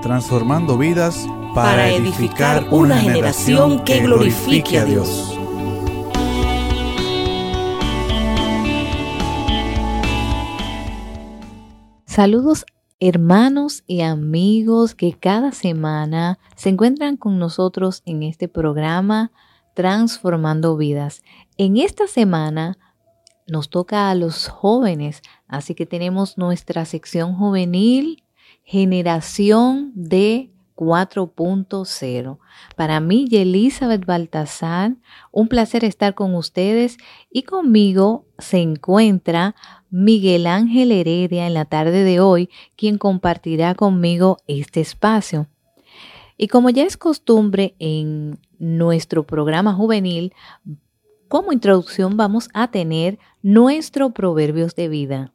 [0.00, 5.34] Transformando vidas para, para edificar una generación que glorifique a Dios.
[12.06, 12.64] Saludos
[13.00, 19.30] hermanos y amigos que cada semana se encuentran con nosotros en este programa
[19.74, 21.22] Transformando Vidas.
[21.56, 22.76] En esta semana
[23.46, 28.24] nos toca a los jóvenes, así que tenemos nuestra sección juvenil
[28.70, 32.38] Generación de 4.0.
[32.76, 34.94] Para mí, y Elizabeth Baltasar,
[35.32, 36.98] un placer estar con ustedes
[37.30, 39.54] y conmigo se encuentra
[39.88, 45.46] Miguel Ángel Heredia en la tarde de hoy, quien compartirá conmigo este espacio.
[46.36, 50.34] Y como ya es costumbre en nuestro programa juvenil,
[51.28, 55.32] como introducción vamos a tener nuestro Proverbios de Vida.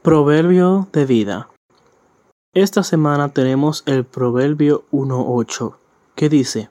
[0.00, 1.51] Proverbio de Vida.
[2.54, 5.74] Esta semana tenemos el Proverbio 1.8,
[6.14, 6.68] que dice,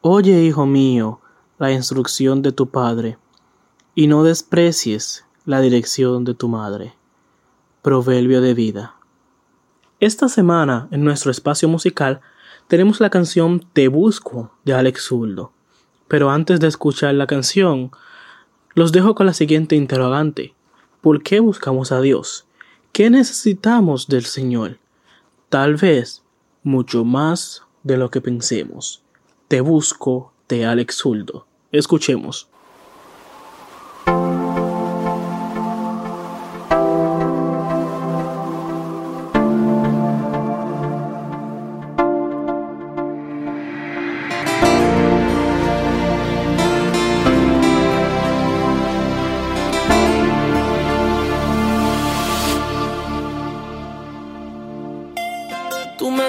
[0.00, 1.20] Oye, hijo mío,
[1.58, 3.18] la instrucción de tu padre,
[3.94, 6.94] y no desprecies la dirección de tu madre.
[7.82, 8.94] Proverbio de vida.
[10.00, 12.22] Esta semana, en nuestro espacio musical,
[12.66, 15.52] tenemos la canción Te Busco de Alex Zuldo.
[16.08, 17.90] Pero antes de escuchar la canción,
[18.72, 20.54] los dejo con la siguiente interrogante.
[21.02, 22.47] ¿Por qué buscamos a Dios?
[22.92, 24.78] ¿Qué necesitamos del Señor?
[25.48, 26.22] Tal vez
[26.62, 29.02] mucho más de lo que pensemos.
[29.46, 31.46] Te busco de Alex Zuldo.
[31.70, 32.47] Escuchemos.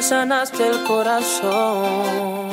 [0.02, 2.50] Sanaste el corazón.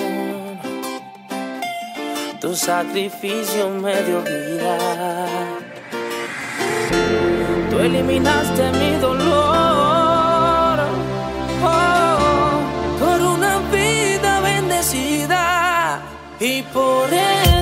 [2.40, 4.78] Tu sacrificio me dio vida.
[7.70, 10.78] Tú eliminaste mi dolor
[11.64, 12.18] oh,
[12.98, 16.00] por una vida bendecida
[16.40, 17.55] y por eso.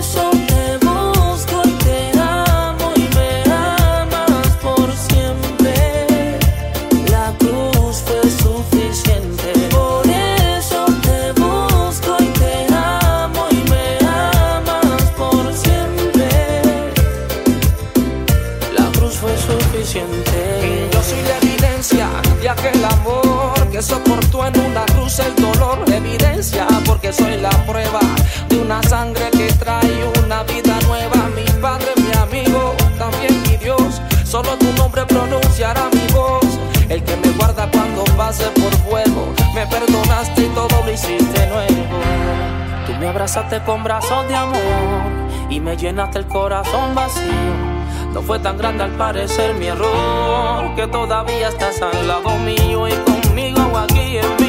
[43.24, 44.60] Abrazaste con brazos de amor
[45.48, 47.54] y me llenaste el corazón vacío.
[48.12, 52.92] No fue tan grande al parecer mi error, que todavía estás al lado mío y
[52.92, 54.43] conmigo aquí en mi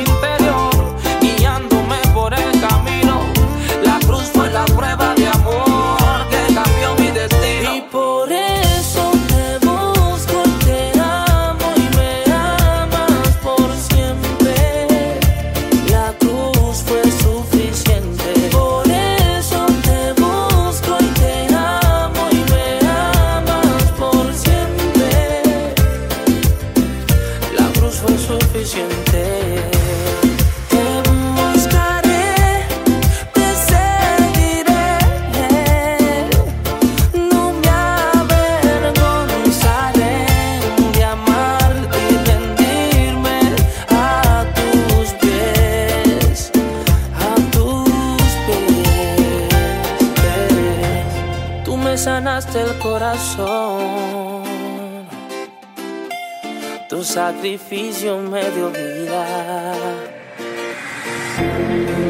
[52.05, 54.43] llenaste el corazón.
[56.87, 59.73] Tu sacrificio me dio vida.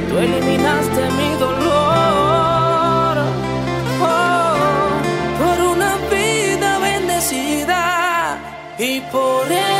[0.10, 3.18] Tú eliminaste mi dolor
[4.02, 4.56] oh,
[5.40, 8.38] por una vida bendecida
[8.78, 9.75] y por eso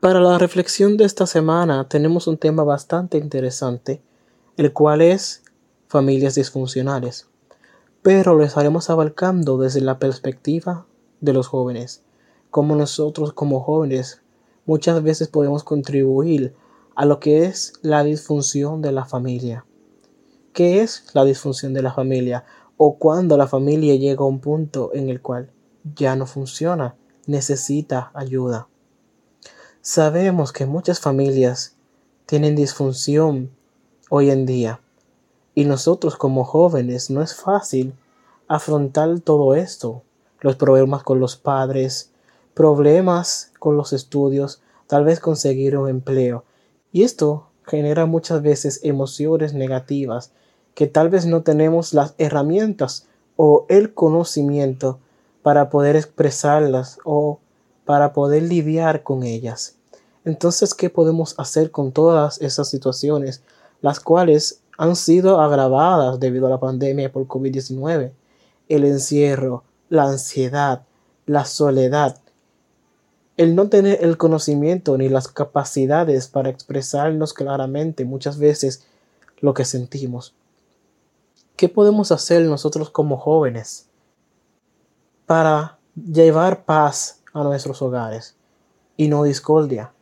[0.00, 4.00] Para la reflexión de esta semana tenemos un tema bastante interesante,
[4.56, 5.42] el cual es
[5.88, 7.28] familias disfuncionales,
[8.00, 10.86] pero lo estaremos abarcando desde la perspectiva
[11.20, 12.02] de los jóvenes,
[12.48, 14.22] como nosotros como jóvenes
[14.64, 16.54] muchas veces podemos contribuir
[16.94, 19.66] a lo que es la disfunción de la familia.
[20.54, 22.46] ¿Qué es la disfunción de la familia?
[22.78, 25.50] O cuando la familia llega a un punto en el cual
[25.94, 28.66] ya no funciona, necesita ayuda.
[29.82, 31.74] Sabemos que muchas familias
[32.26, 33.50] tienen disfunción
[34.10, 34.80] hoy en día
[35.54, 37.94] y nosotros como jóvenes no es fácil
[38.46, 40.02] afrontar todo esto,
[40.40, 42.10] los problemas con los padres,
[42.52, 46.44] problemas con los estudios, tal vez conseguir un empleo.
[46.92, 50.30] Y esto genera muchas veces emociones negativas
[50.74, 53.06] que tal vez no tenemos las herramientas
[53.36, 54.98] o el conocimiento
[55.40, 57.38] para poder expresarlas o
[57.90, 59.74] para poder lidiar con ellas.
[60.24, 63.42] Entonces, ¿qué podemos hacer con todas esas situaciones,
[63.80, 68.12] las cuales han sido agravadas debido a la pandemia por COVID-19?
[68.68, 70.84] El encierro, la ansiedad,
[71.26, 72.16] la soledad,
[73.36, 78.86] el no tener el conocimiento ni las capacidades para expresarnos claramente muchas veces
[79.40, 80.36] lo que sentimos.
[81.56, 83.88] ¿Qué podemos hacer nosotros como jóvenes
[85.26, 88.36] para llevar paz a nuestros hogares
[88.96, 89.92] y no discordia?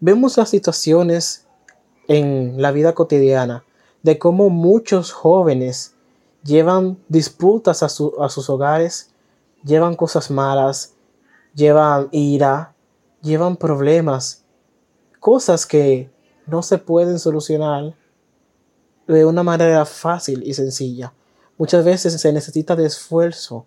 [0.00, 1.46] Vemos las situaciones
[2.08, 3.64] en la vida cotidiana
[4.02, 5.94] de cómo muchos jóvenes
[6.42, 9.10] llevan disputas a, su- a sus hogares,
[9.62, 10.94] llevan cosas malas,
[11.54, 12.74] llevan ira,
[13.20, 14.44] llevan problemas,
[15.20, 16.10] cosas que
[16.46, 17.94] no se pueden solucionar
[19.06, 21.12] de una manera fácil y sencilla.
[21.58, 23.66] Muchas veces se necesita de esfuerzo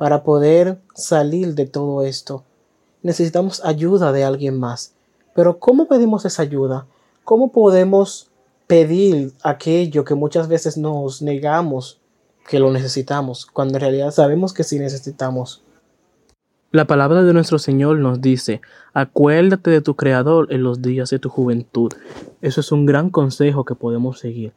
[0.00, 2.42] para poder salir de todo esto.
[3.02, 4.94] Necesitamos ayuda de alguien más.
[5.34, 6.86] Pero ¿cómo pedimos esa ayuda?
[7.22, 8.30] ¿Cómo podemos
[8.66, 12.00] pedir aquello que muchas veces nos negamos
[12.48, 15.62] que lo necesitamos, cuando en realidad sabemos que sí necesitamos?
[16.70, 18.62] La palabra de nuestro Señor nos dice,
[18.94, 21.92] acuérdate de tu Creador en los días de tu juventud.
[22.40, 24.54] Eso es un gran consejo que podemos seguir.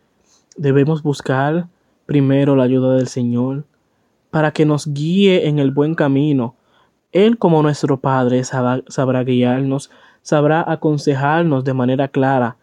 [0.55, 1.67] Debemos buscar
[2.05, 3.65] primero la ayuda del Señor
[4.33, 6.55] para que nos guíe en el buen camino.
[7.11, 9.91] Él como nuestro Padre sabrá, guiarnos,
[10.23, 12.57] sabrá aconsejarnos de manera clara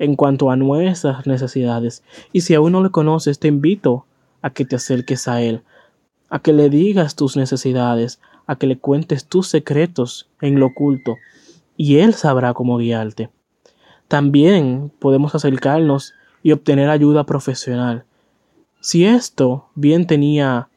[0.00, 2.02] en cuanto a nuestras necesidades.
[2.32, 4.06] Y si aún no le conoces, te invito
[4.42, 5.62] a que te acerques a Él,
[6.30, 11.14] a que le digas tus necesidades, a que le cuentes tus secretos en lo oculto,
[11.76, 13.30] y Él sabrá cómo guiarte.
[14.08, 18.04] También podemos acercarnos y obtener ayuda profesional.
[18.80, 20.70] Si esto bien tenía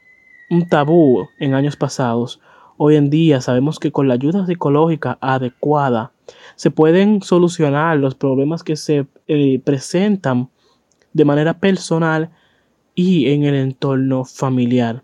[0.50, 2.40] un tabú en años pasados,
[2.78, 6.12] hoy en día sabemos que con la ayuda psicológica adecuada
[6.56, 10.50] se pueden solucionar los problemas que se eh, presentan
[11.14, 12.30] de manera personal
[12.96, 15.04] y en el entorno familiar.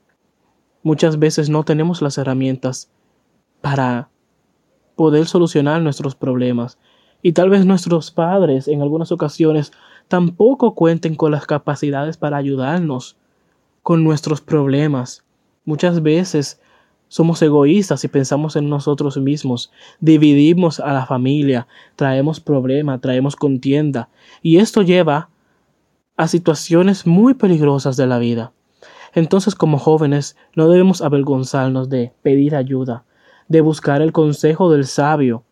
[0.84, 2.92] Muchas veces no tenemos las herramientas
[3.62, 4.10] para
[4.96, 6.78] poder solucionar nuestros problemas
[7.22, 9.72] y tal vez nuestros padres en algunas ocasiones
[10.08, 13.18] tampoco cuenten con las capacidades para ayudarnos
[13.82, 15.24] con nuestros problemas.
[15.66, 16.60] Muchas veces
[17.08, 24.10] somos egoístas y pensamos en nosotros mismos, dividimos a la familia, traemos problemas, traemos contienda
[24.42, 25.30] y esto lleva
[26.18, 28.52] a situaciones muy peligrosas de la vida.
[29.14, 33.06] Entonces como jóvenes no debemos avergonzarnos de pedir ayuda,
[33.48, 35.44] de buscar el consejo del sabio.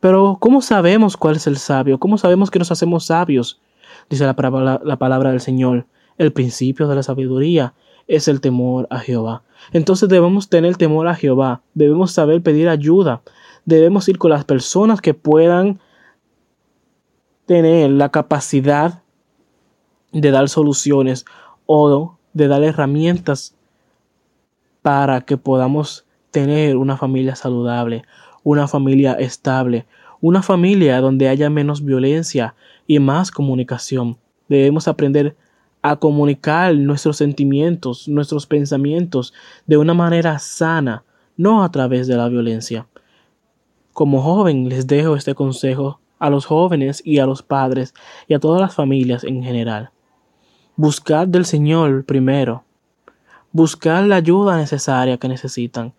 [0.00, 1.98] Pero ¿cómo sabemos cuál es el sabio?
[1.98, 3.60] ¿Cómo sabemos que nos hacemos sabios?
[4.08, 5.86] Dice la palabra, la palabra del Señor.
[6.16, 7.74] El principio de la sabiduría
[8.06, 9.42] es el temor a Jehová.
[9.72, 13.22] Entonces debemos tener temor a Jehová, debemos saber pedir ayuda,
[13.64, 15.80] debemos ir con las personas que puedan
[17.46, 19.02] tener la capacidad
[20.12, 21.24] de dar soluciones
[21.66, 23.54] o de dar herramientas
[24.82, 28.04] para que podamos tener una familia saludable,
[28.42, 29.86] una familia estable,
[30.20, 32.54] una familia donde haya menos violencia
[32.86, 34.18] y más comunicación.
[34.48, 35.36] Debemos aprender
[35.86, 39.34] a comunicar nuestros sentimientos, nuestros pensamientos
[39.66, 41.04] de una manera sana,
[41.36, 42.86] no a través de la violencia.
[43.92, 47.92] Como joven les dejo este consejo a los jóvenes y a los padres
[48.26, 49.90] y a todas las familias en general.
[50.74, 52.64] Buscad del Señor primero,
[53.52, 55.92] buscar la ayuda necesaria que necesitan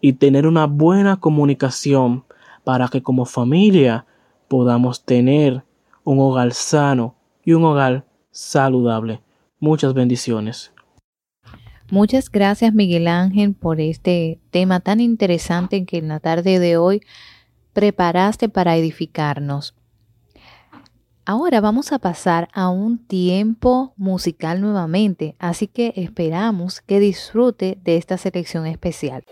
[0.00, 2.24] y tener una buena comunicación
[2.64, 4.06] para que como familia
[4.48, 5.62] podamos tener
[6.04, 9.20] un hogar sano y un hogar saludable.
[9.58, 10.72] Muchas bendiciones.
[11.90, 17.02] Muchas gracias Miguel Ángel por este tema tan interesante que en la tarde de hoy
[17.72, 19.74] preparaste para edificarnos.
[21.26, 27.96] Ahora vamos a pasar a un tiempo musical nuevamente, así que esperamos que disfrute de
[27.96, 29.24] esta selección especial.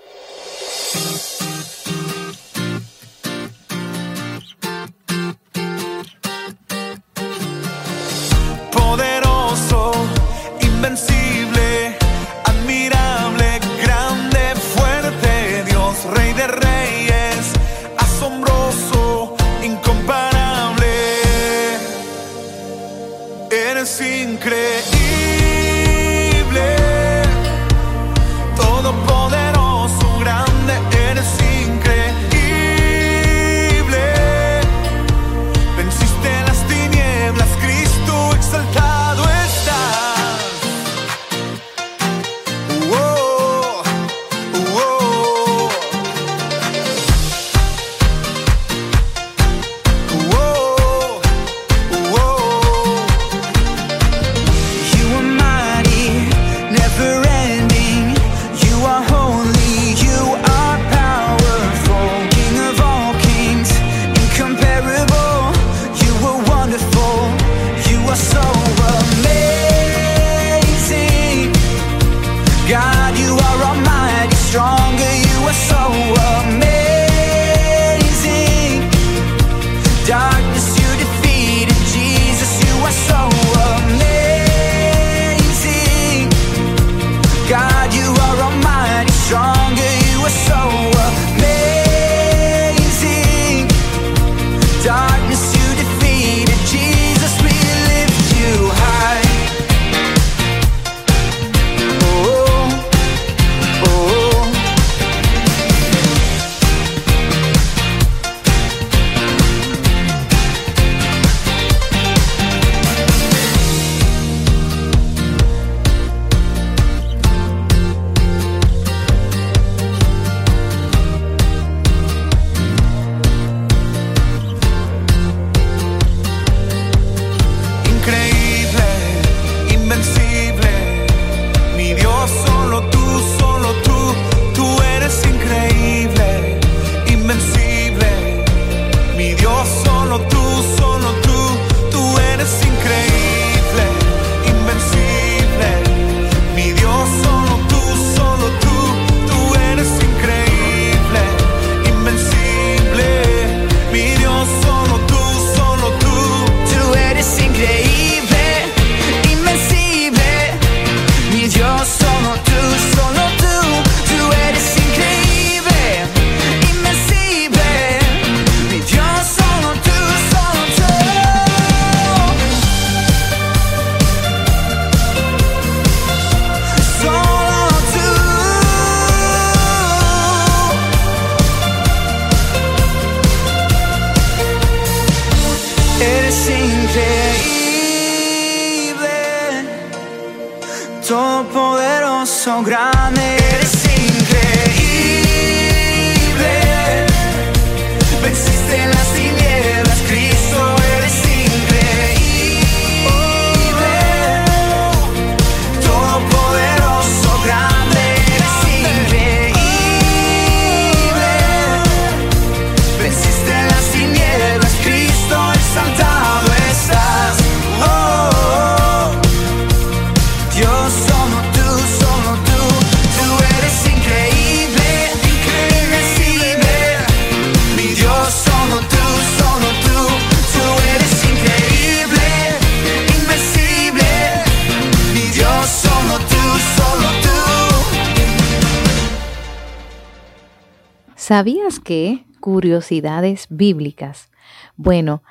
[241.28, 242.25] ¿Sabías que?
[242.40, 244.30] Curiosidades bíblicas.
[244.78, 245.23] Bueno,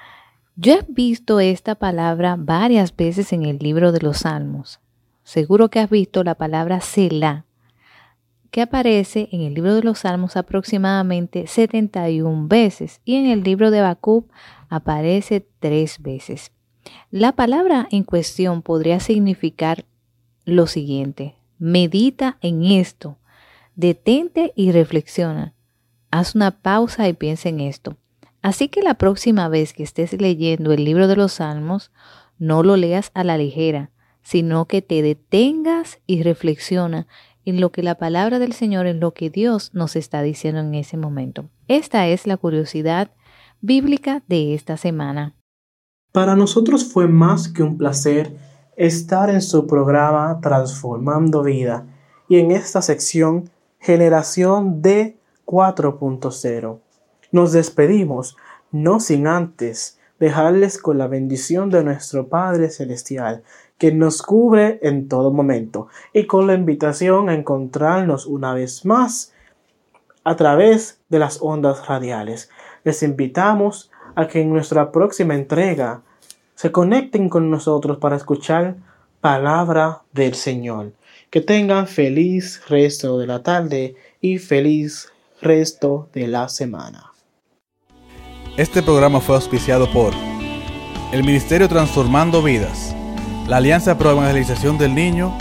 [0.55, 4.79] yo he visto esta palabra varias veces en el libro de los Salmos.
[5.23, 7.45] Seguro que has visto la palabra Selah,
[8.51, 13.71] que aparece en el libro de los Salmos aproximadamente 71 veces y en el libro
[13.71, 14.29] de Bacub
[14.69, 16.51] aparece tres veces.
[17.09, 19.85] La palabra en cuestión podría significar
[20.45, 23.17] lo siguiente, medita en esto,
[23.75, 25.55] detente y reflexiona,
[26.17, 27.97] haz una pausa y piensa en esto.
[28.41, 31.91] Así que la próxima vez que estés leyendo el libro de los Salmos,
[32.39, 37.07] no lo leas a la ligera, sino que te detengas y reflexiona
[37.45, 40.75] en lo que la palabra del Señor, en lo que Dios nos está diciendo en
[40.75, 41.49] ese momento.
[41.67, 43.11] Esta es la curiosidad
[43.61, 45.35] bíblica de esta semana.
[46.11, 48.35] Para nosotros fue más que un placer
[48.75, 51.85] estar en su programa Transformando Vida
[52.27, 55.16] y en esta sección Generación D
[55.47, 56.79] 4.0.
[57.31, 58.37] Nos despedimos,
[58.71, 63.43] no sin antes dejarles con la bendición de nuestro Padre Celestial,
[63.77, 69.33] que nos cubre en todo momento, y con la invitación a encontrarnos una vez más
[70.23, 72.49] a través de las ondas radiales.
[72.83, 76.01] Les invitamos a que en nuestra próxima entrega
[76.55, 78.75] se conecten con nosotros para escuchar
[79.21, 80.91] palabra del Señor.
[81.29, 87.11] Que tengan feliz resto de la tarde y feliz resto de la semana.
[88.57, 90.13] Este programa fue auspiciado por
[91.11, 92.95] el Ministerio Transformando Vidas,
[93.47, 95.37] la Alianza Pro Evangelización del Niño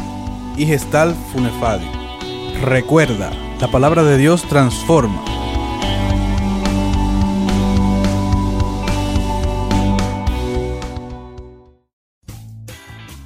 [0.57, 1.88] y Gestal Funefadi.
[2.62, 5.25] Recuerda, la palabra de Dios transforma.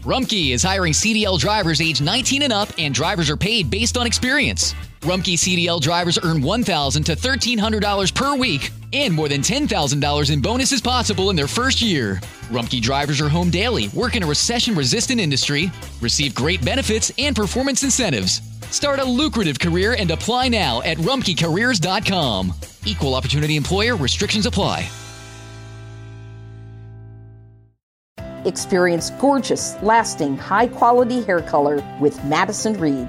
[0.05, 4.07] Rumkey is hiring CDL drivers age 19 and up, and drivers are paid based on
[4.07, 4.75] experience.
[5.01, 10.83] Rumkey CDL drivers earn $1,000 to $1,300 per week, and more than $10,000 in bonuses
[10.83, 12.17] possible in their first year.
[12.51, 17.35] Rumkey drivers are home daily, work in a recession resistant industry, receive great benefits and
[17.35, 18.43] performance incentives.
[18.71, 22.53] Start a lucrative career and apply now at rumkeycareers.com.
[22.85, 24.87] Equal opportunity employer restrictions apply.
[28.45, 33.09] Experience gorgeous, lasting, high quality hair color with Madison Reed.